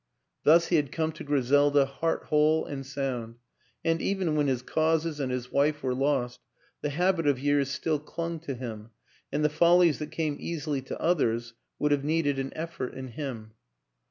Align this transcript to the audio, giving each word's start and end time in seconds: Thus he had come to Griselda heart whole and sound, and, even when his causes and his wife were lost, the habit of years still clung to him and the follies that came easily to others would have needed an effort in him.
Thus 0.41 0.69
he 0.69 0.77
had 0.77 0.91
come 0.91 1.11
to 1.11 1.23
Griselda 1.23 1.85
heart 1.85 2.23
whole 2.29 2.65
and 2.65 2.83
sound, 2.83 3.35
and, 3.85 4.01
even 4.01 4.33
when 4.35 4.47
his 4.47 4.63
causes 4.63 5.19
and 5.19 5.31
his 5.31 5.51
wife 5.51 5.83
were 5.83 5.93
lost, 5.93 6.39
the 6.81 6.89
habit 6.89 7.27
of 7.27 7.37
years 7.37 7.69
still 7.69 7.99
clung 7.99 8.39
to 8.39 8.55
him 8.55 8.89
and 9.31 9.45
the 9.45 9.47
follies 9.47 9.99
that 9.99 10.09
came 10.09 10.37
easily 10.39 10.81
to 10.81 10.99
others 10.99 11.53
would 11.77 11.91
have 11.91 12.03
needed 12.03 12.39
an 12.39 12.51
effort 12.55 12.95
in 12.95 13.09
him. 13.09 13.51